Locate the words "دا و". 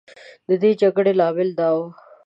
1.59-1.77